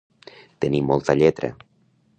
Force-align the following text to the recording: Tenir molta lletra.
Tenir 0.65 0.81
molta 0.87 1.19
lletra. 1.21 1.55